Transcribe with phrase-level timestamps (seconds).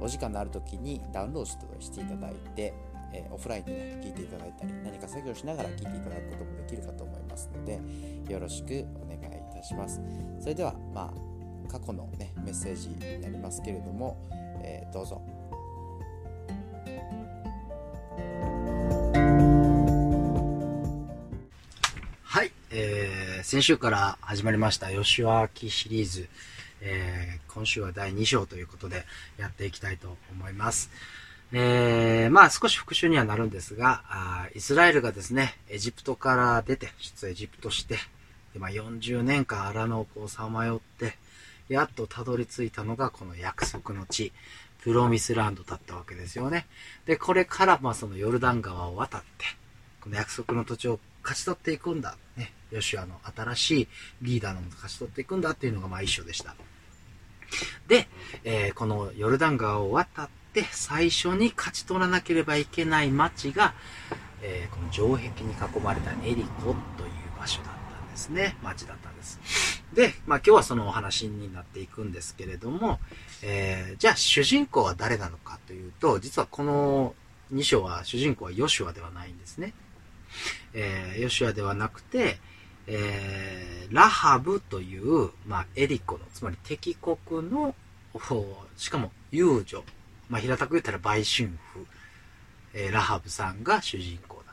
[0.00, 2.74] お時間のある時にダウンロードしていただいて、
[3.12, 7.80] えー、オフラインでね、聞いていただいたり、何か作業しながら聞いていただくこともできるかと思いますので、
[8.32, 10.00] よろしくお願いいたします。
[10.40, 14.16] それでは、まあ、過去のね、メッセージになりますけれども、
[14.62, 15.22] えー、どうぞ。
[22.22, 26.28] はい、えー、先週から始まりました吉脇シリーズ。
[26.80, 29.04] えー、今週は第2章ということで
[29.38, 30.90] やっていきたいと思います。
[31.52, 37.96] えー、まあ少し復習にはなるんですがあ、イスラエルがですね、エジプトから出て、出エジプトして、
[38.52, 41.16] でまあ、40年間荒野をこうさまよって、
[41.68, 44.32] やっとたどり着いたのがこの約束の地、
[44.80, 46.66] プロミスランドだったわけですよね。
[47.06, 49.46] で、これからまあそのヨルダン川を渡って、
[50.00, 52.16] この約束の土地を勝ち取っていくんだ。
[52.36, 53.88] ね、ヨシュアの新しい
[54.22, 56.54] リーダーのもと勝ち取っていくんだっていうのがまあ一緒でした。
[57.88, 58.08] で、
[58.44, 63.74] えー、このヨルダン川を渡って最初に勝ち取らなければいけない町が、
[64.42, 66.76] えー、この城壁に囲まれたエリコという
[67.38, 68.56] 場所だったんですね。
[68.62, 69.40] 町だったんです。
[69.92, 72.98] で、まあ今日はそのお話になっていくんですけれども、
[73.42, 77.14] えー、じゃあ主人公は誰なのかというと、実はこの
[77.52, 79.72] 2章は主人公はヨシュアではないんですね。
[80.74, 82.38] えー、ヨシュアではなくて、
[82.86, 87.16] えー、ラハブという、まあ、エリコの、つまり敵国
[87.50, 87.74] の、
[88.76, 89.82] しかも遊女、
[90.28, 91.86] まあ、平たく言ったら売春婦、
[92.74, 94.52] えー、ラハブさんが主人公だ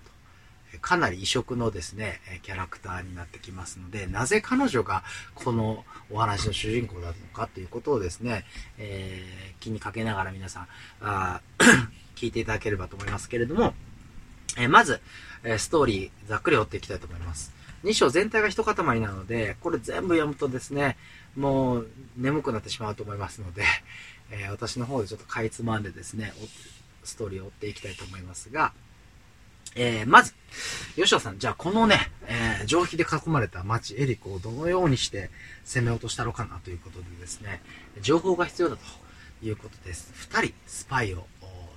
[0.74, 0.80] と。
[0.80, 5.04] かなり異色のですね、キャラクターになってきますので、なぜ彼女が
[5.36, 8.46] このお話の主人公だのかということをですね、
[8.78, 10.68] えー、気にかけながら皆さん、
[11.02, 11.42] あ
[12.16, 13.74] 聞いていただければと思いますけれども、
[14.58, 15.02] えー、まず、
[15.44, 17.63] えストーリー、ざっくり追っていきたいと思います。
[17.84, 20.98] 2章全体が一塊なので、これ全部読むとですね、
[21.36, 23.64] もう眠くなってしまうと思いますので、
[24.32, 26.34] えー、私の方でちょっとかいつまんでですね、
[27.04, 28.74] ストーリーを追っていきたいと思いますが、
[29.76, 30.34] えー、まず、
[30.96, 35.30] 吉田さん、じゃあこのね、えー、城壁で囲まれた町エリコをどのようにして
[35.66, 37.62] 攻め落としたのかなということでですね、
[38.02, 40.12] 情報が必要だということです。
[40.16, 41.26] 二人、スパイを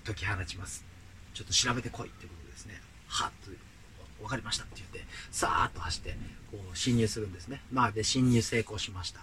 [0.05, 0.85] 解き放ちます。
[1.35, 2.81] ちょっと調べてこいっていうことですね。
[3.09, 3.51] はっと
[4.21, 4.86] 分かりましたって言って、
[5.37, 6.17] さーっと走って、
[6.51, 7.61] こう、侵入するんですね。
[7.71, 9.21] まあ、で、侵入成功しました。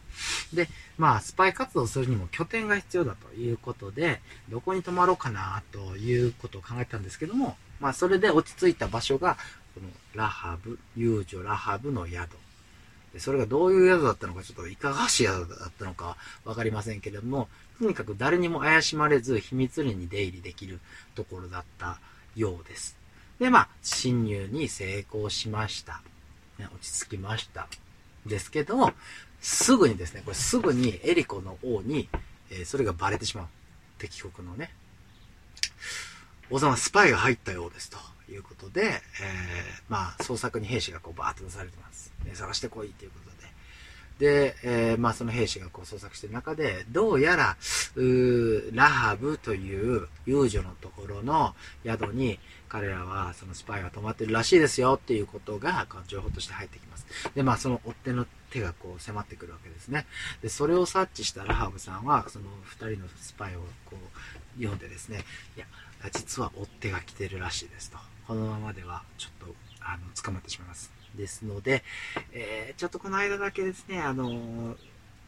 [0.53, 9.37] で、まあ、スパイ活動するにも拠点が必要だということで、どこに泊まろうかなということを考えたんですけども、まあ、それで落ち着いた場所が、
[9.73, 12.29] このラハブ、遊女ラハブの宿。
[13.11, 17.47] でそれがどういう宿だったのか、ちょっといかがわしい宿だったのかわかりませんけれども、
[17.79, 20.79] とにかく誰にも怪しまれず秘密裏に出入りできる
[21.15, 21.99] ところだった
[22.35, 23.02] ようです。
[23.43, 26.01] で、まあ、侵入に成功しました。
[26.57, 27.67] ね、落ち着きました。
[28.25, 28.93] ですけども、
[29.41, 32.07] すぐにですね、これすぐにエリコの王に、
[32.49, 33.47] えー、それがバレてしまう。
[33.97, 34.71] 敵国のね。
[36.49, 37.97] 王様スパイが入ったようですと
[38.31, 39.01] いうことで、えー、
[39.89, 42.13] まあ、捜索に兵士がこうバーッと出されてます。
[42.23, 43.32] ね、探してこいということで、
[44.23, 47.57] でえー、まあその兵士がこう捜索してる中で、どうやら、
[48.71, 51.53] ラハブという遊女のところの
[51.83, 52.39] 宿に、
[52.69, 57.05] 彼らはそのスパイが泊まってるらしいですよっていうことが、情報として入ってきます。
[57.35, 60.05] で、まあその追っ手の手がこう迫ってくるわけですね。
[60.41, 65.25] で、それを察知したラハブさんは、その二人のスパイをこう読んでですね、
[65.57, 65.65] いや、
[66.13, 67.97] 実は追っ手が来てるらしいですと。
[68.25, 71.02] このままではちょっと、あの、捕まってしまいます。
[71.15, 71.83] ですので、
[72.31, 74.75] えー、ちょっとこの間だけですね、あのー、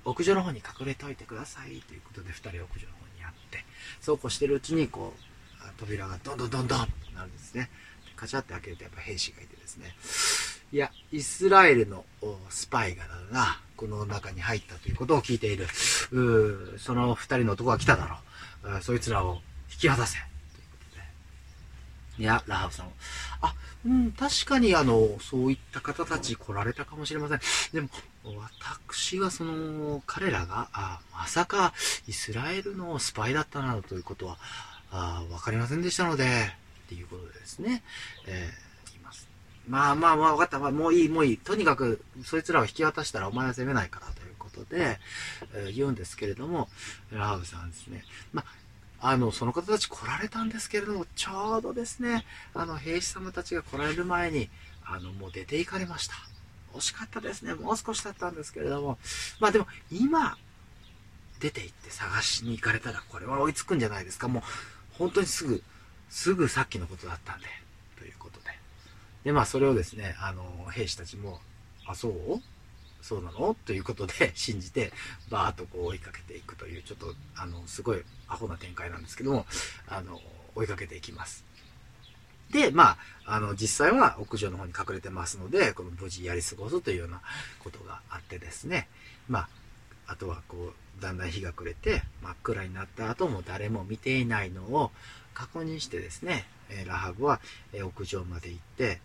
[0.05, 2.77] 屋上の方に隠れておいてくださいということで、2人屋上の方
[3.17, 3.65] にあって、
[4.01, 5.35] そうこうしてるうちに、こう、
[5.77, 7.69] 扉がどんどんどんどんとなるんですね。
[8.15, 9.95] カチャって開けるとやっぱ兵士がいてですね、
[10.71, 12.05] いや、イスラエルの
[12.49, 15.65] スパイがだな、この中に入ったということを聞いている。
[16.11, 18.07] うその二人の男が来ただ
[18.63, 18.81] ろう。
[18.81, 20.17] そいつらを引き渡せ。
[22.17, 22.23] い。
[22.23, 22.87] や、ラハブさん
[23.41, 23.53] あ、
[23.85, 27.39] うん、確かにあの、そういった方たち来られたかもしれません。
[27.73, 27.89] でも、
[28.23, 31.73] 私はその、彼らが、あまさか
[32.07, 34.37] イスラエルのスパイだったなどということは、
[34.91, 36.25] あわかりませんでしたので、
[36.85, 37.83] っていうことですね、
[38.27, 39.27] えー、います。
[39.67, 40.59] まあまあまあ、わかった。
[40.59, 41.37] まあ、もういい、もういい。
[41.37, 44.99] とにかく、そいつらを引き渡したらお前は責めないからということで、
[45.53, 46.69] えー、言うんですけれども、
[47.11, 48.03] ラハブさんですね。
[48.33, 48.64] まあ
[49.07, 52.25] あの、その方たち来られたんですけれども、ちょうどですね、
[52.55, 54.49] あの、兵士様たちが来られる前に、
[54.83, 56.15] あの、もう出て行かれました。
[56.73, 57.53] 惜しかったですね。
[57.53, 58.97] もう少しだったんですけれども。
[59.39, 60.37] まあでも、今、
[61.39, 64.27] 出て行って探しに行かれたら、これは追いつくんじゃないですか。
[64.27, 64.43] もう、
[64.93, 65.61] 本当にすぐ、
[66.09, 67.45] すぐさっきのことだったんで、
[67.99, 68.57] ということで。
[69.23, 71.41] で、まあ、それをですね、あの、兵士たちも、
[71.85, 72.41] あ、そう？
[73.05, 73.55] そうなの？
[73.65, 74.91] ということで 信じて、
[75.29, 79.45] バーっとこう追いかけていくという、ちょっと、あの、すごいアホな展開なんですけども、
[79.87, 80.19] あの、
[80.55, 81.45] 追いかけていきます。
[82.49, 87.21] で、まあ、あの、実際は屋上の方に隠れてますので、この無事やり過ごすというような
[87.59, 88.87] ことがあってですね、
[89.29, 89.49] まあ、
[90.07, 94.91] あとはこう、だんだん日が暮れて、真っ暗になった後も誰も見ていないのを
[95.35, 96.47] 確認してですね、
[96.87, 97.39] ラハブは、
[97.71, 98.99] 屋上まで行って、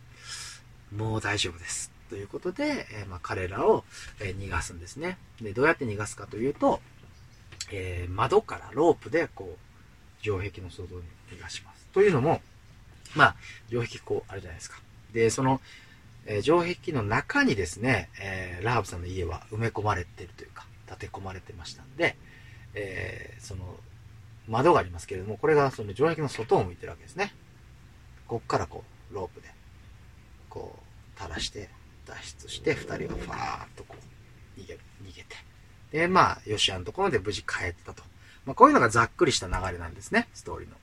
[0.91, 2.00] もう大丈夫です。
[2.11, 3.85] ということで、えまあ、彼らを、
[4.21, 5.17] え逃がすんですね。
[5.41, 6.81] で、どうやって逃がすかというと、
[7.71, 11.03] えー、窓からロープでこう、城壁の外に
[11.33, 11.87] 逃がします。
[11.93, 12.43] というのも、
[13.15, 13.37] まあ、
[13.69, 14.81] 城壁こう、あるじゃないですか。
[15.13, 15.61] で、その、
[16.27, 22.17] えー、城壁の中にですね、えー、ラハブさんの家は埋め込まれてるというか、建て込まれてましたんで、
[22.75, 23.77] えー、その、
[24.49, 27.33] 窓がありますけれども、これがその城壁の外を向いてるわけですね。
[28.27, 29.49] こっからこう、ロープで、
[30.49, 30.77] こ
[31.17, 31.69] う、垂らして、
[32.11, 33.97] 脱出して、二人はファーッとこ
[34.57, 35.37] う、逃げ、逃げて。
[35.93, 38.03] で、まあ、ヨシアのところで無事帰ったと。
[38.45, 40.77] まあ、こういうのがざっくりした流れなんですね、ストーリーの。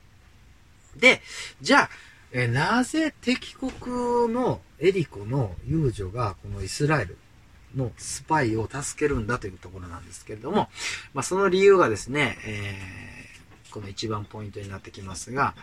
[0.96, 1.20] で、
[1.60, 1.90] じゃあ、
[2.32, 7.16] えなぜ敵国のエリコの遊女がこのイスラエル
[7.74, 10.68] のスパイを助けるんだというところなんですけれども、
[11.14, 15.54] まあ、その理由がですね、えー、この一番ポイントになってきますが、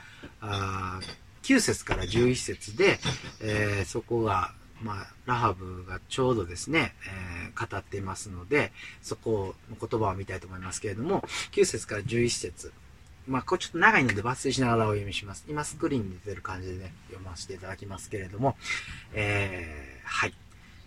[0.41, 0.99] あ
[1.43, 2.99] 9節から11節で、
[3.41, 4.51] えー、そこが
[4.85, 6.93] まあ、ラハブがちょうどですね、
[7.49, 8.71] えー、語っていますので、
[9.01, 11.21] そこの言葉を見たいと思いますけれども、
[11.53, 12.71] 9節から11節
[13.27, 15.43] まあ、これちょっと長いので抜粋しながらお読みします。
[15.49, 18.55] 今スクリーンに出てる感じでね、読ませていただきますけれども、
[19.15, 20.33] えー、はい。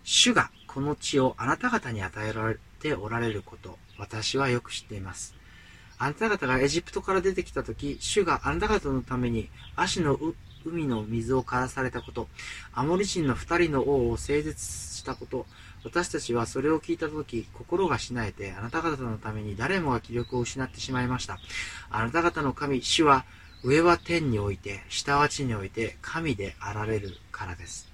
[0.05, 5.35] 主がこの地をあなた方に与えられておられること、私はよく知っています。
[5.99, 10.17] あなた方がエジプトから出てきたとき、主があなた方のために足の
[10.65, 12.29] 海の水を枯らされたこと、
[12.73, 15.47] アモリ人の二人の王を整絶したこと、
[15.85, 21.39] 私たちはそれを聞いたとき、心がしなえて、あなた方のために誰もが気力を失ってしまいました。
[21.91, 23.25] あなた方の神、主は、
[23.63, 27.89] 上は天において、下は地において、神であられるからです。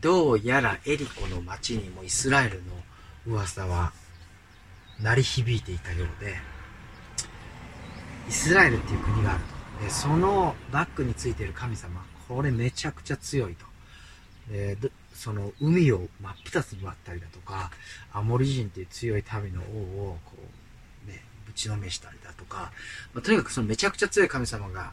[0.00, 2.72] どうやらエリコの町にもイスラエルの
[3.26, 3.92] 噂は
[5.00, 6.36] 鳴り響いていたようで、
[8.28, 9.55] イスラエルっていう国があると。
[9.88, 13.66] そのバックについている神様これめちゃくちゃ強いと。
[14.48, 14.76] で
[15.12, 17.70] その海を真っ二つに割ったりだとか
[18.12, 20.32] アモリ人っていう強い民の王をこ
[21.04, 22.70] うねぶちのめしたりだとか、
[23.12, 24.92] まあ、とにかくそのめちゃくちゃ強い神様が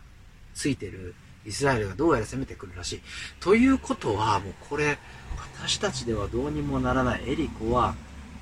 [0.56, 1.13] ついてる
[1.45, 3.01] イスラエルがどうやら攻めてくるらしい。
[3.39, 4.97] ということはもうこれ
[5.62, 7.95] 私たちではどうにもならないエリコは、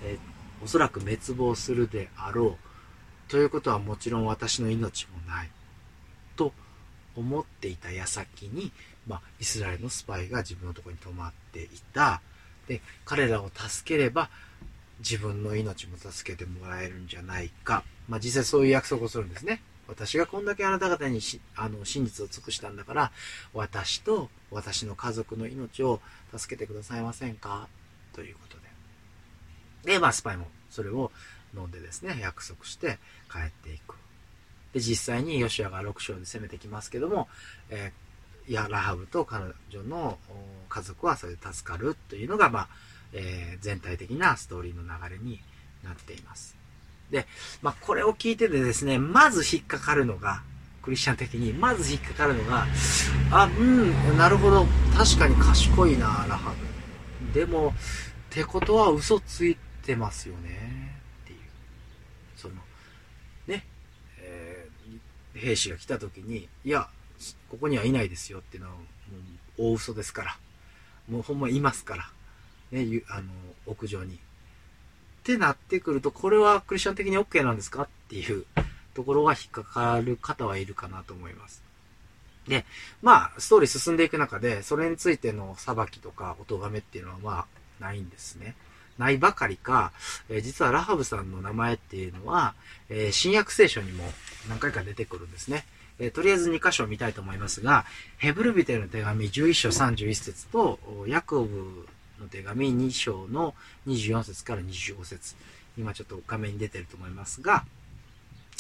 [0.03, 0.17] え
[0.63, 2.57] おそらく滅亡するであろ
[3.27, 3.31] う。
[3.31, 5.49] ということはもちろん私の命もない。
[7.15, 8.71] 思っていた矢先に、
[9.07, 12.21] まあ、イスラエルのスパイが自分のところに泊まっていた。
[12.67, 14.29] で、彼らを助ければ、
[14.99, 17.83] 自分の命も助けてもらえるんじゃないか。
[18.07, 19.61] まあ、実際そういう約束をするんですね。
[19.87, 21.19] 私がこんだけあなた方に
[21.55, 23.11] あの真実を尽くしたんだから、
[23.53, 25.99] 私と私の家族の命を
[26.37, 27.67] 助けてくださいませんか？
[28.13, 28.57] ということ
[29.83, 29.93] で。
[29.93, 31.11] で、まあ、スパイもそれを
[31.55, 33.95] 飲んでですね、約束して帰っていく。
[34.73, 37.27] で、実際にヨシアが6章で攻めてきますけども、
[37.69, 40.17] えー、ヤラハブと彼女の
[40.69, 42.67] 家族はそれで助かるというのが、まあ、
[43.13, 45.39] えー、全体的なストーリーの流れに
[45.83, 46.55] なっています。
[47.09, 47.27] で、
[47.61, 50.43] まあ、これを聞いててですね、まず引っかかるのが、
[50.81, 52.65] クリスチャン的に、まず引っかかるのが、
[53.31, 54.65] あ、うん、なるほど、
[54.97, 56.53] 確かに賢いな、ラハ
[57.33, 57.39] ブ。
[57.39, 57.71] でも、っ
[58.29, 61.39] てことは嘘ついてますよね、っていう。
[62.37, 62.55] その、
[63.45, 63.65] ね、
[65.41, 66.87] 兵士が来た時に、いや、
[67.49, 68.81] ここにはいないですよっていうのは、も
[69.57, 70.37] う大嘘ですから。
[71.09, 72.09] もうほんまいますから。
[72.71, 73.27] ね、あの、
[73.65, 74.15] 屋上に。
[74.15, 74.17] っ
[75.23, 78.45] てなってくると、これはクリスチャン的に OK なんですかっていう
[78.93, 81.63] ところが引っかかる方はいるかなと思います。
[82.47, 82.65] で、
[83.01, 87.45] まあ、ストーリー進んでいく中で、それについての裁きとか、お咎めっていうのはまあ、
[87.83, 88.55] ないんですね。
[88.97, 89.91] ないばかりか、
[90.29, 92.53] え、実はラハブさんの名前っていうのは、
[92.89, 94.03] え、新約聖書にも
[94.49, 95.65] 何回か出てくるんですね。
[95.99, 97.85] え、とりあえず2箇所見たいと思いますが、
[98.17, 101.87] ヘブルビテの手紙11章31節と、ヤコブ
[102.19, 103.53] の手紙2章の
[103.87, 105.35] 24節から25節
[105.77, 107.65] 今ちょっと画面に出てると思いますが、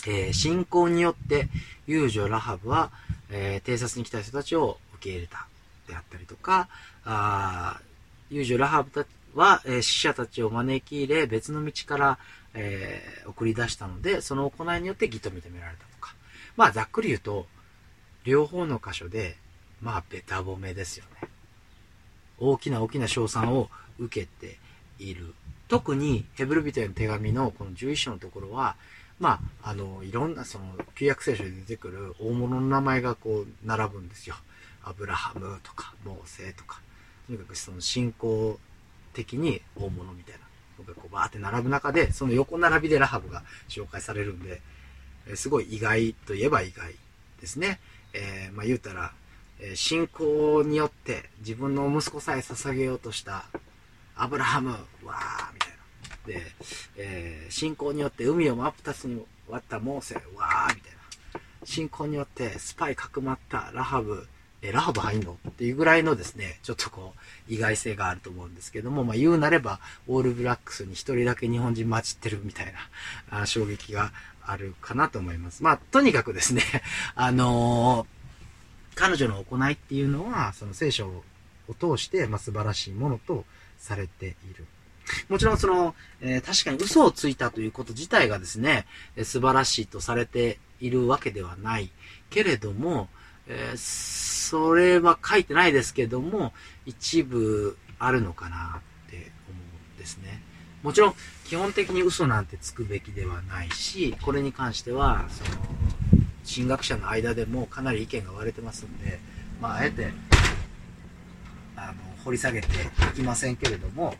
[0.07, 1.47] えー信仰によって
[1.87, 2.91] 遊女ラハブは、
[3.29, 5.47] えー偵察に来た人たちを受け入れた
[5.87, 6.69] であったりとか、
[8.29, 12.19] 遊女ラハブたは、え死者たちを招き入れ別の道から、
[12.53, 16.13] えー送り出したので、その行いによって義と認められたとか。
[16.57, 17.47] まあざっくり言うと、
[18.23, 19.37] 両方の箇所で、
[19.81, 21.29] まあベタ褒めですよね。
[22.39, 23.69] 大きな大きな賞賛を
[23.99, 24.57] 受けて
[24.99, 25.33] いる。
[25.67, 28.75] 特にヘブル人への手紙のこの11章のところは、
[29.19, 34.35] まあ、あの、いろんなその旧約聖書で出てくる大物の名前がこう並ぶんですよ。
[34.83, 36.81] アブラハムとか、モーセとか、
[37.27, 38.59] とにかくその信仰
[39.13, 40.39] 的に大物みたいな
[40.79, 44.61] のがこうバーって並ぶ中で、その横並びでラハブが紹介されるんで、
[45.35, 46.95] すごい意外といえば意外
[47.39, 47.79] ですね。
[48.13, 49.13] えーまあ言うたら、
[49.75, 53.45] 信仰によって自分の息子さえ捧げようとした
[54.15, 56.41] アブラハム、わーみたいな。
[56.41, 56.51] で、
[56.97, 61.41] えー信仰によって海を真っ二つに割ったモーセ、わーみたいな。
[61.63, 64.27] 信仰によってスパイかくまったラハブ、
[64.61, 65.37] え、ラハブ入んの？
[65.49, 67.13] っていうぐらいのですね、ちょっとこ
[67.49, 72.73] う、意外性があると思うんですけども、まあ言うなれば、オールブラックスに一人だけ日本人混じってるみたい
[73.31, 74.11] な、あ衝撃が
[74.43, 75.63] あるかなと思います。
[75.63, 76.61] まあ、とにかくですね、
[77.15, 78.21] あのー
[78.93, 81.23] 彼女の行いっていうのは、その聖書を
[81.79, 83.45] 通して、まあ、素晴らしいものと
[83.77, 84.67] されている。
[85.29, 91.89] もちろんその、えー確かに嘘をついたということ自体がですね、え素晴らしいとされているわけではない。
[92.29, 93.09] けれども、
[93.47, 94.21] えー
[94.51, 96.51] それは書いてないですけども、
[96.85, 100.41] 一部あるのかなって思うんですね。
[100.83, 101.13] もちろん、
[101.45, 105.51] 基本的に嘘なんてつくべきではないし、これに関しては、その、
[106.43, 109.19] 進学者の間でもかなり意見が割れてますんで、
[109.61, 110.11] まあ、あえて、
[111.77, 111.93] あの、
[112.25, 112.69] 掘り下げてい
[113.15, 114.17] きませんけれども、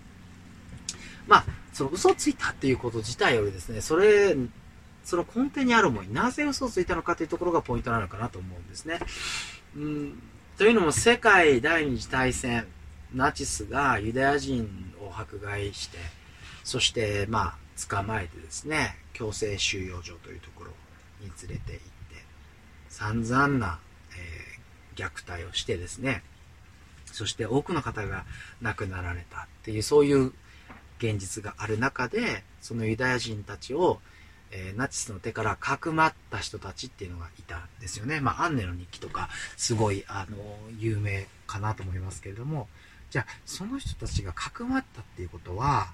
[1.28, 4.38] まあ、その嘘をついたっていうこと自体よりですね、それ、
[5.04, 9.00] その根底にある思い、なぜ嘘をついたのかというところがポイントなのかなと思うんですね。
[9.76, 10.22] うん、
[10.58, 12.68] というのも、世界第二次大戦、
[13.14, 15.98] ナチスがユダヤ人を迫害して、
[16.64, 20.72] そして、まあ、捕まえてですね、強制収容所というところ
[21.20, 21.82] に連れて行って、
[22.90, 23.80] 散々な、
[24.14, 24.52] えー
[24.96, 26.24] 虐待をしてですね、
[27.06, 28.26] そして多くの方が
[28.62, 30.34] 亡くなられたっていう、そういう
[31.00, 34.00] 現実がある中で、そのユダヤ人たちを、
[34.52, 38.20] えーナチスの手からかくまった人たちっていうのがいたんですよね。
[38.20, 40.38] まあ、アンネの日記とか、すごい、あの、
[40.78, 42.68] 有名かなと思いますけれども、
[43.10, 45.94] じゃあ、その人たちがかくまったっていうことは、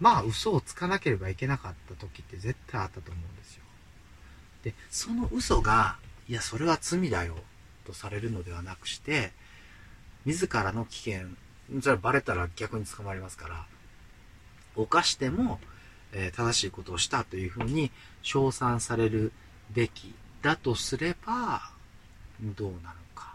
[0.00, 3.62] まあ、嘘をつかなければいけなかった時って絶対あったと思うんですよ。
[4.62, 5.96] で、その嘘が、
[6.28, 7.36] いや、それは罪だよ、
[7.86, 9.32] とされるのではなくして、
[10.24, 11.28] 自らの危険、
[11.80, 13.66] それはバレたら逆に捕まりますから、
[14.74, 15.60] 犯しても、
[16.12, 17.90] え正しいことをしたというふうに
[18.22, 19.32] 称賛される
[19.70, 21.70] べきだとすれば、
[22.40, 23.34] どうなのか。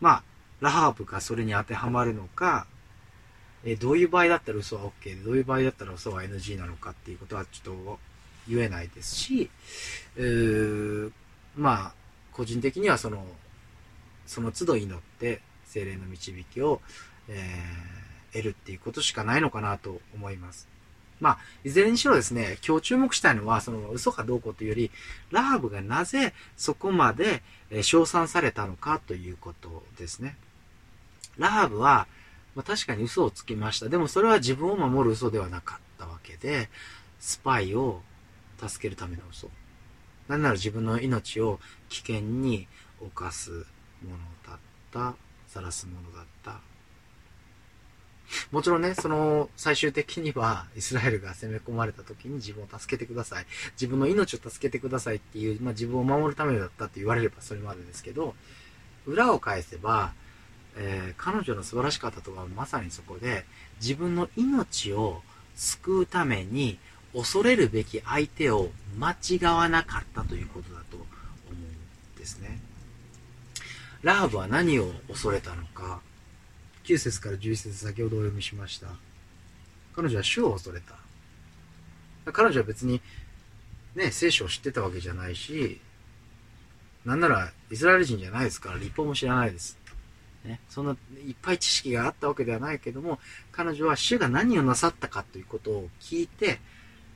[0.00, 0.22] まあ、
[0.60, 2.66] ラハーブがそれに当てはまるのか、
[3.64, 7.98] えどういう場合だったら嘘は OK で、どういう場合だったら嘘は NG なのかっていうことはちょっと
[8.48, 9.50] 言えないですし、
[10.16, 11.12] うー
[11.56, 11.94] まあ、
[12.32, 13.26] 個人的にはその、
[14.26, 16.80] その都度祈って精霊の導きを、
[17.28, 20.68] えー得るっていうことしかないのかなと思います。
[21.20, 24.90] まあ、いずれにしろですね、今日注目したいのは、その嘘かどうかというより、
[25.30, 27.42] ラハブがなぜそこまで
[27.82, 30.36] 称賛されたのかということですね。
[31.38, 32.06] ラハブは、
[32.54, 33.88] まあ、確かに嘘をつきました。
[33.88, 36.68] でもそれは自分を守る嘘ではなかったわけで、
[37.18, 38.02] スパイを
[38.58, 39.50] 助けるための嘘。
[40.28, 42.66] なんなら自分の命を危険に
[43.00, 43.50] 侵す
[44.02, 44.58] ものだっ
[44.92, 45.14] た、
[45.48, 46.60] 晒すものだった。
[48.50, 53.46] もちろんね、その、最終的には、イスラエルが攻め込まれた時に自分を助けてください。
[53.72, 58.34] 自分の命を助けてくださいっていう、まあ自分を守るためだったって言われればそれまでですけど、
[59.06, 60.12] 裏を返せば、
[60.76, 63.44] えー彼女の素晴らしかったとはまさにそこで、
[63.80, 65.22] 自分の命を
[65.54, 66.78] 救うために、
[67.14, 71.06] 恐れるべき相手を間違わなかったということだと思
[71.50, 72.60] うんですね。
[74.02, 76.00] ラハブは何を恐れたのか、
[76.86, 78.86] 9節から11節先ほどお読みしました。
[79.94, 82.32] 彼女は主を恐れた。
[82.32, 83.00] 彼女は別に、
[83.96, 85.80] ね、聖書を知ってたわけじゃないし、
[87.04, 89.76] なんならイスラエル人じゃないですから、立法も知らないです。
[90.44, 93.18] ね、そんないっぱい知識があったわけではないけども、
[93.50, 96.60] 彼女は主が何をなさったかということを聞いて、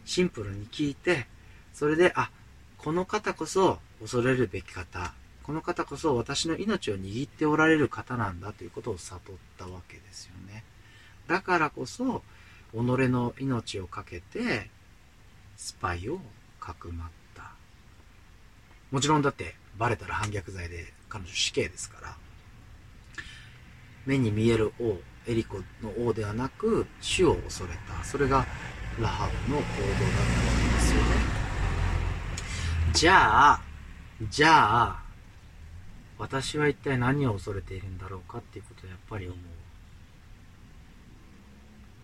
[0.04, 1.28] シンプルに聞いて、
[1.72, 2.30] それで、あ、
[2.78, 5.14] この方こそ恐れるべき方、
[5.50, 10.62] この方こそ私の命を握っておられる方なんだということを悟ったわけですよね。
[11.26, 12.22] だからこそ、
[12.72, 14.70] 己の命を懸けて、
[15.56, 16.20] スパイを
[16.60, 17.50] かくまった。
[18.92, 22.16] もちろんだってバレたら反逆罪で彼女死刑ですから。
[24.06, 28.04] 目に見える王エリコの王ではなく主を恐れた。
[28.04, 28.46] それが
[29.00, 30.26] ラハブの行動だったわ
[30.68, 31.06] けですよね。
[32.92, 33.60] じゃあ
[34.30, 35.09] じゃあ
[36.20, 39.38] 私は一体何を恐れているんだろうかっていうことをやっぱり思う。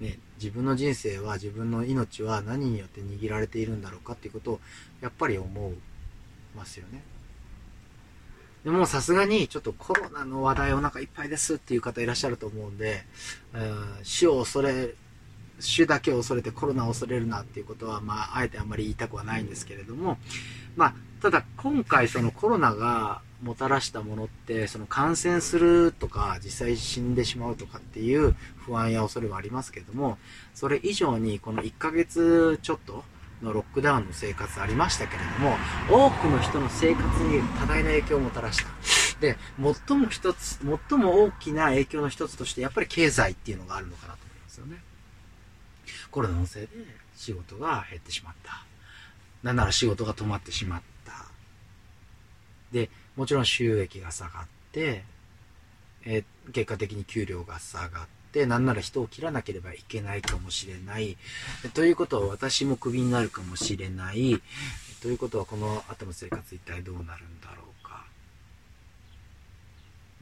[0.02, 4.60] ね、自分の人生は自分の命は何によって握られているんだろうかっていうことを
[5.00, 5.74] やっぱり思う
[6.56, 7.02] ますよね。
[8.64, 13.04] でもさすがにちょっとコロナの話題お腹いっぱいですっていう方いらっしゃると思うんで、
[14.02, 14.94] 死を恐れ、
[15.60, 20.18] 死だけを恐れてコロナを恐れるなっていうことは、まあ、あえてあんまり言いたくはないんですけれども、
[20.74, 30.18] まあ、ただ今回そのコロナがもたらしたものってその感染するとか実際死んでしまうとかっていう不安や恐れはありますけれども
[30.54, 33.04] それ以上にこの1ヶ月ちょっと
[33.42, 35.56] のロックダウンの生活ありましたけれども
[35.90, 38.64] 多くの人の生活に多大な影響をもたらした。
[39.20, 39.36] で
[39.88, 44.82] 最も一つ最も大きな影響の一つとしてやっぱり経済っていうのがあるのかなと思いますよね。
[46.10, 46.68] コロナのせいで
[47.14, 48.64] 仕事が減ってしまった。
[49.42, 51.12] なんなら仕事が止まってしまった。
[52.72, 55.04] でもちろん収益が下がって、
[56.04, 61.16] えー、結果的に給料が下がって、なんなら人を切らなければいけないかもしれない。
[61.74, 64.40] ということは私もクビになるかもしれない。
[65.00, 68.04] ということはこの後の生活一体どうなるんだろうか。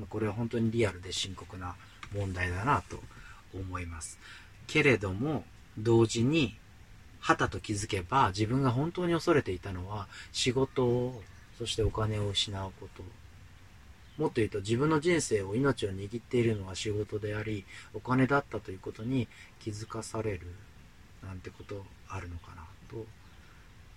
[0.08, 1.74] これは本当にリアルで深刻な
[2.14, 3.00] 問題だなと
[3.54, 4.18] 思います。
[4.66, 5.44] けれども、
[5.76, 6.56] 同時に、
[7.20, 11.22] はたと気づけば自分が本当に恐れていたのは仕事を
[11.58, 13.02] そしてお金を失うこと。
[14.16, 19.28] もっと言うと自分の人生を命を握っているのは仕事であり、お金だったということに
[19.61, 20.46] 気づかされる
[21.26, 23.04] なんてことあるのかなと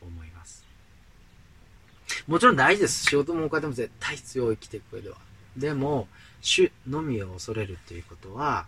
[0.01, 0.65] 思います。
[2.27, 3.05] もちろん大事です。
[3.05, 5.17] 仕事もお金も絶対必要、生きていく上では。
[5.55, 6.07] でも、
[6.41, 8.67] 主のみを恐れるということは、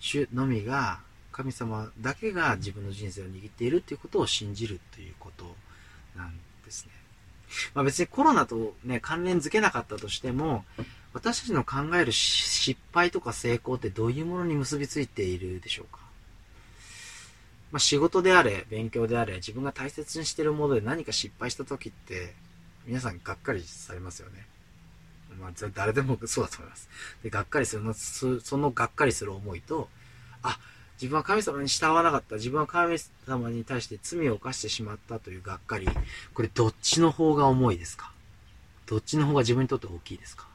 [0.00, 1.00] 主のみが、
[1.32, 5.54] 神様だけが自分の人生を握っているということを信じるということ
[6.16, 6.92] なんですね。
[7.74, 10.64] まあ別にコロナとね、関連づけなかったとしても、
[11.12, 16.00] 私たちの考える失敗とか成功ってどういうものに結びついているでしょうか？
[17.72, 22.34] まあ仕事であれ、勉強であれ、自分が大切にしてるもので何か失敗した時って、
[22.86, 24.46] 皆さんがっかりされますよね。
[25.40, 26.88] まあ誰でもそうだと思います。
[27.22, 29.88] で、がっかりするの、そのがっかりする思いと、
[30.42, 30.58] あ、
[31.00, 32.36] 自分は神様に従わなかった。
[32.36, 35.86] 自分は神様に対して罪を犯してしまったというがっかり。
[36.34, 38.12] これどっちの方が重いですか？
[38.86, 40.46] どっちの方が自分にとって大きいですか？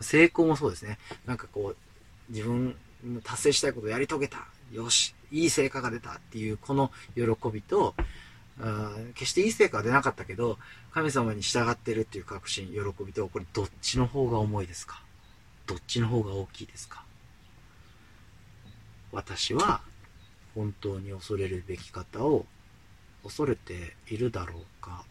[0.00, 0.98] 成功もそうですね。
[1.26, 1.76] なんかこう、
[2.32, 4.46] 自分の達成したいことをやり遂げた。
[4.72, 7.94] よし、いい成果が出たっていうこの喜びと、
[9.14, 10.58] 決していい成果は出なかったけど、
[10.92, 15.02] 神様に従ってるっていう確信、喜びと、これどっちの方が重いですか？
[15.66, 17.02] どっちの方が大きいですか？
[19.12, 19.80] 私は
[20.54, 22.46] 本当に恐れるべき方を
[23.22, 25.04] 恐れているだろうか。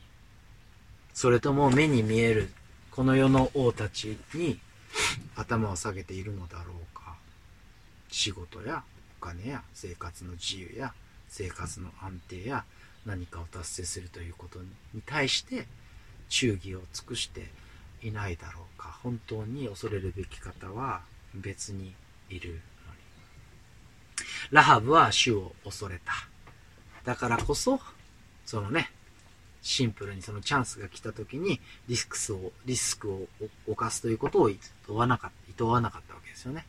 [1.14, 2.50] それとも目に見える
[2.92, 4.60] この世の王たちに
[5.36, 7.16] 頭を下げているのだろうか。
[8.10, 8.84] 仕事や
[9.22, 10.94] お金や生活の自由や
[11.28, 12.66] 生活の安定や
[13.06, 15.66] 何かを達成するということに対して
[16.30, 17.48] 忠義を尽くして
[18.04, 21.02] いないだろうか本当に恐れるべき方は
[21.34, 21.94] 別に
[22.30, 22.62] いる
[24.52, 26.14] ラハブは主を恐れた。
[27.04, 27.80] だからこそ、
[28.46, 28.92] そのね、
[29.62, 33.28] シンプルにそのチャンスが来た時にリスクを、リスクを
[33.68, 36.66] 犯すということを厭わなかった、厭わなかったわけですよね。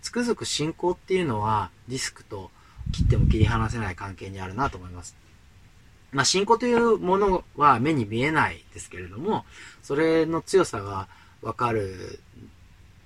[0.00, 2.50] つくづく信仰っていうのはリスクと
[2.92, 5.14] 切っても切り離せない関係にあるなと思います。
[6.10, 9.44] まあ信仰というものは目に見えないですけれども、
[9.82, 11.08] それの強さが
[11.40, 12.20] わかる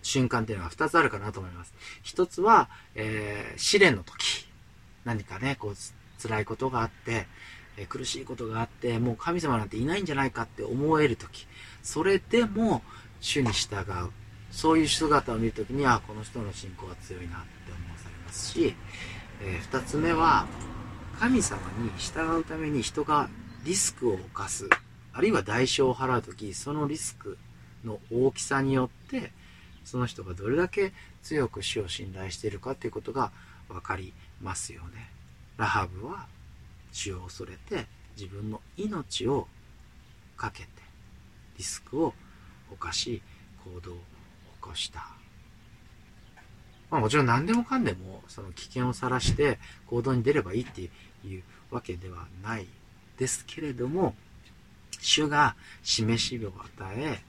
[0.07, 1.75] 瞬間っていうのが2つあるかなと思います。
[2.05, 4.47] 1つは、えー、試練の時。
[5.05, 5.75] 何かね、こう、
[6.23, 7.27] 辛いことがあって、
[7.77, 11.47] えー、苦しいことがあって、もう神様なんていないんじゃないかって思える時。
[11.83, 12.83] それでも、
[13.21, 13.85] 主に従う。
[14.51, 18.75] そういう姿を見るときに、は、この人の信仰は強いなって思わされますし、
[19.43, 20.47] えー、2つ目は、
[21.19, 23.29] 神様に従うために人が
[23.65, 24.69] リスクを冒す。
[25.13, 27.39] あるいは代償を払うとき、そのリスク
[27.85, 29.33] の大きさによって、
[29.87, 33.33] その人がどれだけ強く死を信頼しているかということが
[33.69, 35.11] 分かりますよね。
[35.57, 36.27] ラハブは
[36.93, 39.49] 死を恐れて自分の命を
[40.37, 40.69] かけて
[41.57, 42.13] リスクを
[42.71, 43.23] 犯し
[43.65, 44.01] 行動を起
[44.61, 45.07] こした。
[46.91, 50.89] まあもちろん何でもかんでもその危険をさらして行動に出ればいいってい
[51.39, 52.67] うわけではない
[53.19, 54.15] ですけれども、
[55.01, 57.23] 主が示しを与え、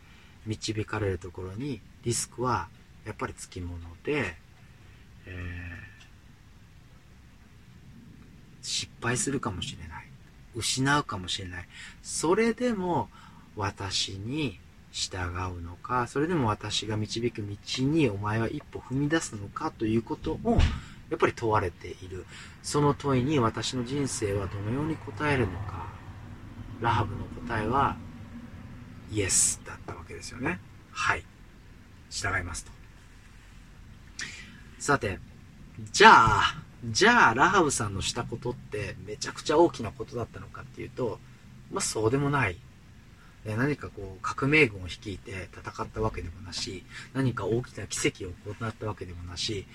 [0.45, 2.69] 導かれるところにリスクは
[3.05, 4.37] やっぱりつきもので、
[5.25, 10.07] えー、失敗するかもしれない。
[10.55, 11.67] 失うかもしれない。
[12.01, 13.09] それでも
[13.57, 14.57] 私に
[14.93, 15.17] 従
[15.57, 20.57] うのか、それでも私が導く道にお前は一歩踏み出すのかということを
[21.09, 22.25] やっぱり問われている。
[22.63, 25.87] その問いに私の人生はどのように答えるのか。
[26.79, 27.97] ラハブの答えは
[29.11, 30.61] イエスだったわけですよね。
[30.93, 31.25] はい。
[32.09, 32.71] 従いますと。
[34.79, 35.19] さて、
[35.91, 41.19] じゃあ、じゃあ、ラハブさんのしたことってめちゃくちゃ大きなことだったのかっていうと、
[41.71, 42.57] まあそうでもない。
[43.45, 49.65] 何かこう革命軍を率いて戦ったわけでもなし何か大きな奇跡を行ったわけでもなし、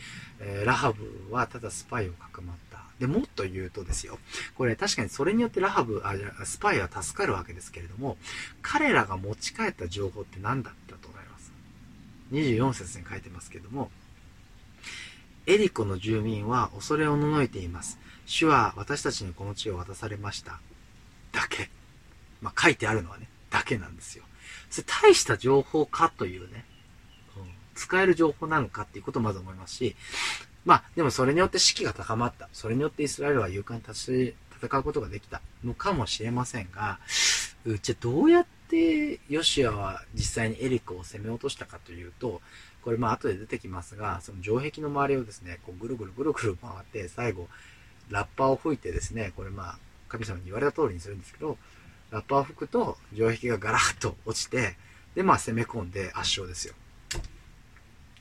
[0.41, 2.83] え、ラハブはただスパイをかくまった。
[3.01, 4.19] でもっと言うとですよ。
[4.57, 6.13] これ確かにそれによってラハブあ
[6.45, 8.19] スパイは助かるわけですけれども
[8.61, 11.32] 彼らが持ち帰った情報って何だったと思います？
[12.33, 13.91] 24節に書いてますけども
[15.47, 20.61] エリコの住民は恐れをののいています主は私たちにこの地を渡されました
[21.33, 21.71] だけ
[22.41, 24.25] まあ書いてあるのはねだけなんですよ。
[24.71, 26.65] それ大した情報かというね、
[27.37, 27.43] うん、
[27.75, 29.95] 使える情報なのかっていうことをまず思いますし、
[30.65, 32.49] まあ、でもそれによって士気が高まった。
[32.53, 36.99] それによってイスラエルは勇敢に立ち、戦うことができたのかもしれませんが、
[37.83, 42.41] じゃあどうやってヨシアは実際にエリコを攻め落としたかというと、
[42.83, 47.49] これまあ後で出てきますが、その城壁の周りをですね、こうぐるぐるぐるぐる回って、最後、
[48.11, 51.59] ラッパーを吹いてですね、これまあ、神様に言われた通りにするんですけど、
[52.11, 54.77] ラッパーを吹くと城壁がガラッと落ちて、
[55.15, 56.75] で、まあ攻め込んで圧勝ですよ。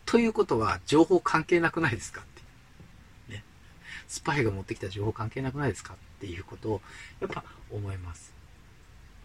[0.06, 2.24] ということは、情報関係なくないですかっ
[3.28, 3.34] て。
[3.34, 3.44] ね。
[4.08, 6.82] スパイが持ってきた情報関係なくないですかっていうことを、
[7.22, 8.34] やっぱ思います。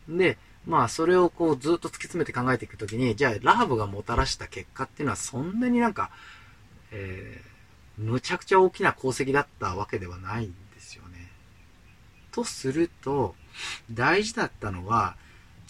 [0.09, 6.11] で、まあそれをこうずっと突き詰めて考えていくときに、じゃあラハブがもたらした結果っていうのはそんなになんか、
[6.91, 11.31] えー、むちゃくちゃ大きな功績だったわけではないんですよね。
[12.33, 13.35] とすると、
[13.91, 15.17] 大事だったのは、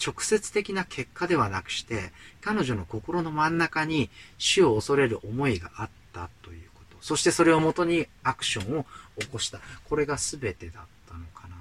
[0.05, 6.97] 直接的な結果ではなくして、彼女の心の真ん中に死を恐れる思いがあったということ。
[7.01, 8.85] そしてそれをもとにアクションを
[9.19, 9.59] 起こした。
[9.89, 11.55] これが全てだったのかな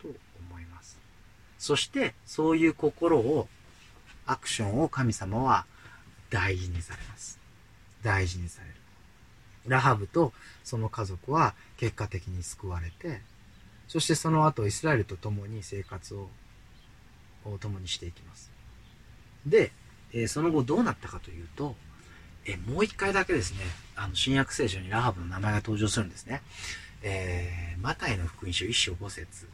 [0.00, 0.98] と思います。
[1.58, 3.48] そしてそういう心を、
[4.26, 5.64] アクションを神様は
[6.30, 7.38] 大事にされます。
[8.02, 8.74] 大事にされる。
[9.66, 10.32] ラハブと
[10.64, 13.22] その家族は結果的に救われて、
[13.86, 16.28] そしてその後イスラエルと共に生活を
[17.60, 18.50] 共にしていきます。
[19.46, 19.72] で、
[20.12, 21.74] え、その後どうなったかというと、
[22.44, 23.60] え、もう一回だけですね、
[23.96, 26.42] あの新約聖書にラハブの名前が登場するんですね。
[27.02, 29.48] えー、マタイの福音書一章五節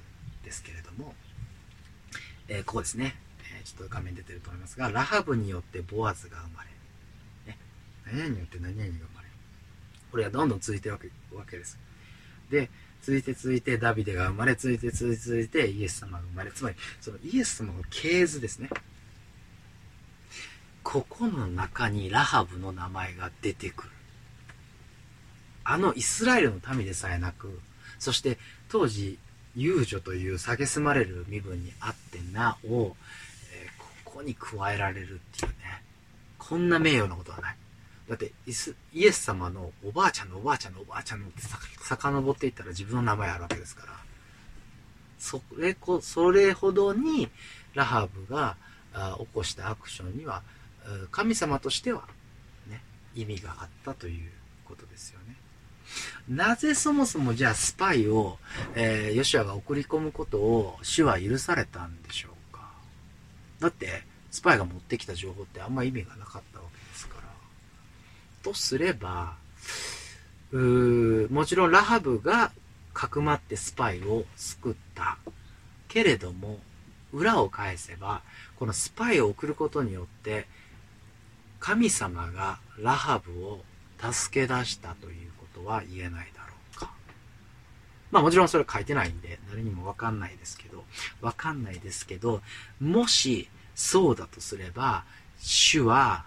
[0.45, 1.14] ですけれども、
[2.49, 3.17] えー、ここですね、
[3.57, 6.71] えー、ちょっと画面出てると思いますが、ラハブによってボアズが生まれ、
[7.53, 7.59] ね、
[8.07, 9.29] 何々によって何々が生まれ、
[10.11, 10.99] これはどんどん続いている
[11.35, 11.79] わけです。
[12.51, 12.71] で、
[13.03, 18.71] 続いて続いてダビデが生まれ、続いて続いて続いてイエス様が生まれ、つまりそのイエス様の系図ですね。
[20.83, 23.91] ここの中にラハブの名前が出てくる。
[25.65, 27.61] あのイスラエルの民でさえなく、
[27.99, 29.19] そして当時、
[29.57, 35.83] 遊女という蔑まれる身分にあってなお、えー、ここに加えられるっていうね、
[36.38, 37.57] こんな名誉なことはない。
[38.09, 41.43] だってイス、イエス様のおばあちゃんのおばあちゃんのおばあちゃんのって
[41.81, 43.93] 遡っていったら自分の名前あるわけですから、
[45.19, 47.31] それこ、それほどに
[47.73, 48.57] ラハブが
[49.19, 50.43] 起こしたアクションには、
[51.11, 52.03] 神様としては、
[52.69, 52.83] ね、
[53.14, 54.31] 意味があったという
[54.67, 55.37] ことですよね。
[56.29, 58.38] なぜそもそもじゃあスパイを、
[58.75, 62.70] えー、ヨシアが送り込むことを主は許されたんでしょうか？
[63.61, 67.23] だって、スパイが持ってきた情報ってあんま意味がなかったわけですから
[68.42, 69.37] とすれば、
[70.53, 72.53] うーもちろんラハブが
[72.92, 75.18] かくまってスパイを救った。
[75.88, 76.59] けれども、
[77.12, 78.23] 裏を返せば、
[78.57, 80.49] このスパイを送ることによって、
[81.61, 83.64] 神様がラハブを
[84.12, 85.31] 助け出したという
[85.64, 86.92] は言えないだろうか。
[88.11, 90.85] まあもちろんそれ書いてないんで、誰にもわかんないですけど、
[91.20, 92.42] わかんないですけど、
[92.81, 95.05] もしそうだとすれば、
[95.38, 96.24] 主は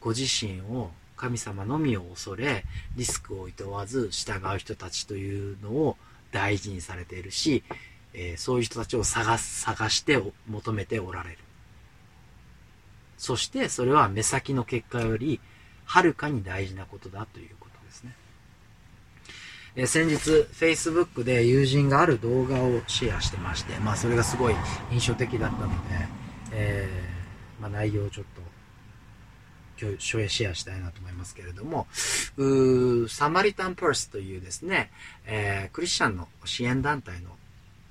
[0.00, 2.64] ご自身を神様のみを恐れ、
[2.96, 5.96] リスクを厭わず従う人たちというのを
[6.32, 7.62] 大事にされているし、
[8.12, 11.38] えー、そういう人たちを探探して求めておられる。
[13.16, 15.40] そしてそれは目先の結果より
[15.84, 18.14] はるかに大事なことだということですね。
[19.76, 20.14] え先日
[20.52, 24.54] Facebook で友人がある動画をシェアしてまして、まあそれがすごい
[24.92, 25.74] 印象的だったので、
[26.52, 28.42] えーまあ内容をちょっと
[29.86, 31.88] 今日シェアしたいなと思いますけれども、
[32.36, 34.90] うーサマリタン・パースというですね、
[35.26, 37.30] えークリスチャンの支援団体の、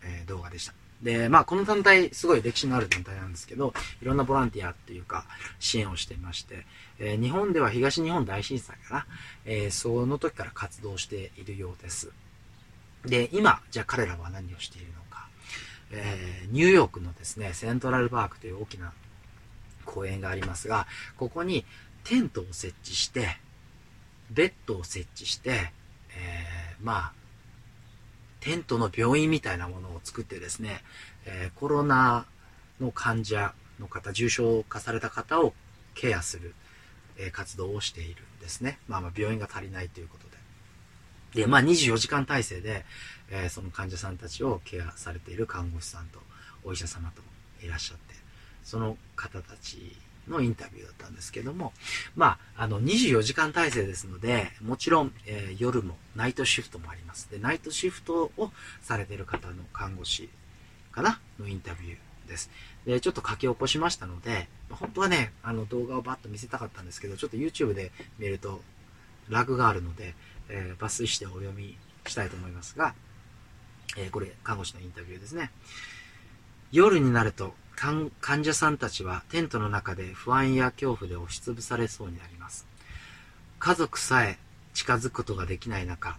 [0.03, 0.73] えー動画でした。
[1.03, 5.25] で、まあこの団体、すごい歴史のある団体なんですけど、いろんなボランティアっていうか、
[5.59, 6.65] 支援をしていまして、
[6.99, 9.05] えー日本では東日本大震災かな、
[9.45, 12.09] えーその時から活動しているようです。
[13.05, 15.27] で、今、じゃあ彼らは何をしているのか。
[15.91, 18.93] えーニューヨークのですね、セントラルパークという大きな
[19.85, 20.87] 公園がありますが、
[21.17, 21.65] ここに
[22.05, 23.37] テントを設置して、
[24.31, 25.71] ベッドを設置して、
[26.15, 27.22] えまあ、
[28.43, 30.83] テントの病院みたいなものを作ってですね、
[31.25, 32.25] えーコロナ
[32.81, 35.53] の患者の方、重症化された方を
[35.95, 36.53] ケアする、
[37.17, 38.79] えー活動をしているんですね。
[38.89, 40.25] まあまあ病院が足りないということ
[41.35, 41.43] で。
[41.43, 42.83] で、まあ24時間体制で、
[43.31, 46.19] えーその患者さんたちをケアされている看護師さんと
[46.65, 47.21] お医者様と
[47.65, 48.13] いらっしゃって、
[48.65, 49.95] その方たち
[50.27, 51.73] のインタビューだったんですけども、
[52.15, 57.29] まあ、あの、24時間体制ですので、もちろん、えー夜も、ナイトシフトもあります。
[57.29, 60.29] で、ナイトシフトをされている方の看護師
[60.91, 61.19] かな？
[61.39, 62.49] のインタビューです。
[62.85, 68.61] で、ちょっと書き起こしましたので、本当はね、あの動画をバッと見せたかったんですけど、ちょっと YouTube で見ると
[69.29, 70.15] ラグがあるので、
[70.49, 72.93] えー抜粋してお読みしたいと思いますが、
[73.97, 75.51] えーこれ、看護師のインタビューですね。
[76.71, 78.11] 夜になると患
[78.43, 82.65] 者さんたちはテントの中で不安や恐怖で押しつぶされそうになります。
[83.59, 84.37] 家族さえ
[84.73, 86.17] 近づくことができない中、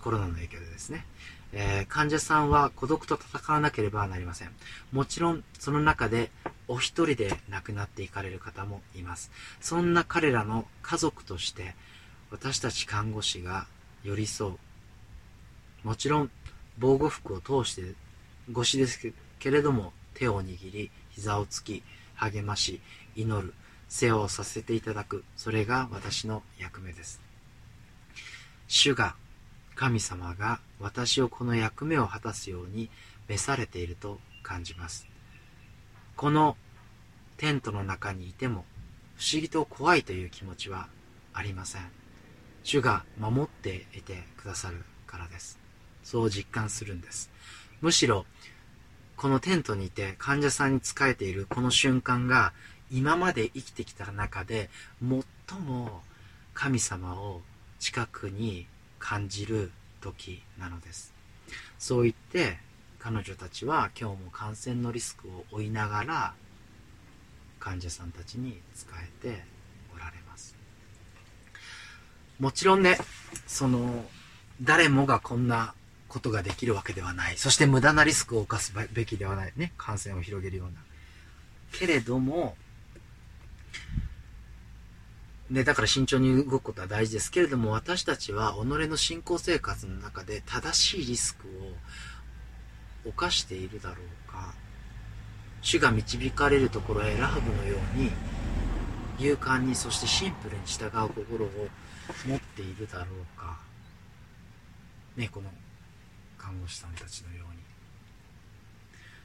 [0.00, 1.04] コロナの影響でですね、
[1.52, 4.50] えー患者さんは孤独と戦わなければなりません。
[4.92, 6.30] もちろん、その中で
[6.68, 9.30] お一人で亡くなっていかれる方もいます。
[9.60, 11.74] そんな彼らの家族として、
[12.30, 13.66] 私たち看護師が
[14.04, 14.58] 寄り添う。
[15.84, 16.30] もちろん、
[16.78, 17.94] 防護服を通して
[18.50, 21.82] 越しですけれども、手を握り、膝をつき、
[22.16, 22.80] 励まし、
[23.14, 23.54] 祈る、
[23.88, 25.24] 世話をさせていただく。
[25.36, 27.20] それが私の役目です。
[28.66, 29.14] 主が、
[29.76, 32.90] 神様が私をこの役目を果たすように
[33.28, 35.06] 召されていると感じます。
[36.16, 36.56] この
[37.36, 38.64] テントの中にいても
[39.14, 40.88] 不思議と怖いという気持ちは
[41.32, 41.82] ありません。
[42.64, 45.60] 主が守っていてくださるからです。
[46.02, 47.30] そう実感するんです。
[47.80, 48.26] むしろ、
[49.18, 52.52] このテントにいて患者さんに仕えているこの瞬間が
[52.90, 54.70] 今まで生きてきた中で
[55.02, 56.02] 最も
[56.54, 57.42] 神様を
[57.80, 58.66] 近くに
[59.00, 61.12] 感じる時なのです。
[61.80, 62.58] そう言って
[63.00, 66.34] 彼女たちは今日も感染のリスクを負いながら
[67.58, 69.42] 患者さんたちに仕えて
[69.94, 70.54] おられます。
[72.38, 72.98] もちろんね、
[73.48, 74.04] その
[74.62, 75.74] 誰もがこんな
[76.08, 77.36] ことができるわけではない。
[77.36, 79.52] そして無駄なリスクを冒すべきではない。
[79.56, 79.72] ね。
[79.76, 80.80] 感染を広げるような。
[81.72, 82.56] けれども、
[85.50, 91.46] ね、だから慎重に動くことは大事ですけれども、私たちは己の信仰生活の中で正しいリスク
[93.06, 93.96] を犯しているだろ
[94.28, 94.54] うか。
[95.62, 98.12] 主が導かれるところへラハブのように、
[99.18, 101.50] 勇敢に、そしてシンプルに従う心を
[102.26, 103.58] 持っているだろうか。
[105.16, 105.50] ね、この
[106.48, 107.58] 看護師さんたちのように。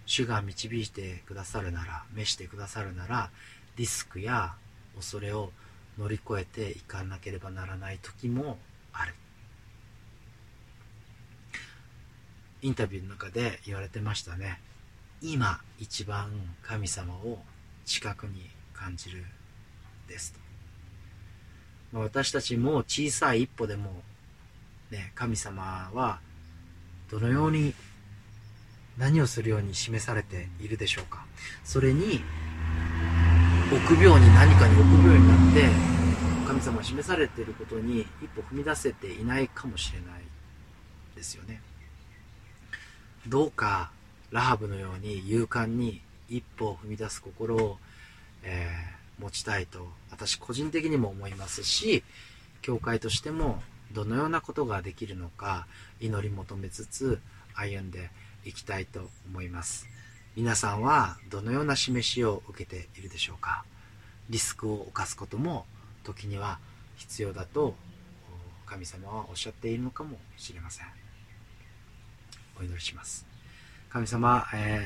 [0.05, 3.29] 主が導いてくださるなら、召してくださるなら、
[3.77, 4.55] リスクや
[4.97, 5.51] 恐れを
[5.97, 8.57] 乗り越えていかなければならない時も
[8.91, 9.13] ある。
[12.61, 14.59] インタビューの中で言われてましたね。
[15.21, 16.29] 今一番
[16.61, 17.41] 神様を
[17.85, 19.23] 近くに感じる
[20.09, 21.99] ですと。
[21.99, 24.01] 私たちも小さい一歩でも、
[24.91, 26.19] ね、神様は
[27.13, 27.75] どのように
[28.97, 31.23] 何をするように示されているでしょうか？
[31.63, 32.21] それに
[33.71, 35.69] 臆病に何かに臆病になって
[36.47, 40.21] 神様が示されていることに一歩踏み出せていないかもしれない
[41.15, 41.61] ですよね
[43.27, 43.91] どうか
[44.31, 47.77] ラハブのように勇敢に一歩を踏み出す心を、
[48.41, 52.03] えー持ちたいと私個人的にも思いますし
[52.63, 55.67] 教会としてもどのようなことができるのか
[56.03, 57.21] 祈り求めつつ
[57.55, 58.09] 歩んで
[58.43, 59.87] いきたいと思います。
[60.35, 63.63] 皆さんはどのような示しを受けているでしょうか？
[64.29, 65.65] リスクを冒すことも
[66.03, 66.59] 時には
[66.97, 67.75] 必要だと
[68.65, 70.87] 神様はおっしゃっているのかもしれません。
[72.59, 73.25] お祈りします。
[73.89, 74.85] 神様、え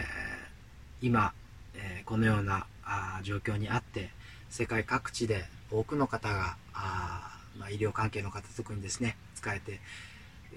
[1.02, 1.34] ー今、
[1.74, 4.12] えーこのようなあ状況にあって
[4.52, 9.80] 世界各地で多くの方があ、まあ、医療関係の方特にですね使えて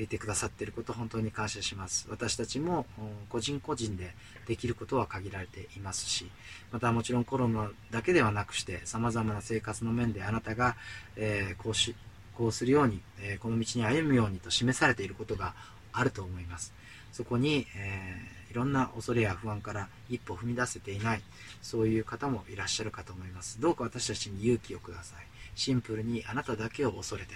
[0.07, 2.07] てくださっていること本当に感謝します。
[2.11, 2.87] 私たちも
[3.29, 4.14] 個人個人で
[4.46, 6.31] できることは限られていますし
[6.72, 10.76] またもちろんコロナだけではなくして様々な生活の面であなたが、
[11.16, 11.94] え、こうし
[12.35, 15.55] こうするように、え、この道に歩むようにと示されていることが
[15.92, 16.72] あると思います。
[17.12, 21.22] そこに、えー、いろんな恐れや不安から一歩踏み出せていない
[21.61, 23.61] そういう方もいらっしゃるかと思います。
[23.61, 25.26] どうか私たちに勇気をください。
[25.55, 27.35] シンプルにあなただけを恐れて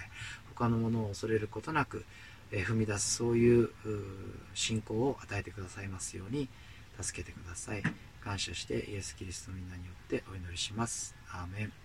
[0.55, 2.05] 他のものを恐れることなく
[2.51, 3.69] え踏み出すそういう
[4.53, 6.49] 信仰を与えてくださいますように
[7.01, 7.83] 助けてください。
[8.23, 11.15] 感謝してイエス・キリストの皆によってお祈りします。
[11.29, 11.73] アーメン。